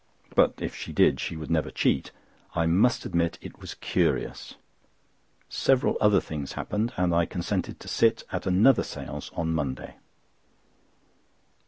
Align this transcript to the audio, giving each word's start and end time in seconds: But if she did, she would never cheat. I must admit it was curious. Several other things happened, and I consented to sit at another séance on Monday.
But 0.33 0.55
if 0.57 0.75
she 0.75 0.91
did, 0.91 1.19
she 1.19 1.35
would 1.37 1.51
never 1.51 1.69
cheat. 1.69 2.09
I 2.55 2.65
must 2.65 3.05
admit 3.05 3.37
it 3.39 3.59
was 3.59 3.75
curious. 3.75 4.55
Several 5.47 5.95
other 6.01 6.19
things 6.19 6.53
happened, 6.53 6.91
and 6.97 7.13
I 7.13 7.27
consented 7.27 7.79
to 7.79 7.87
sit 7.87 8.23
at 8.31 8.47
another 8.47 8.81
séance 8.81 9.29
on 9.37 9.53
Monday. 9.53 9.97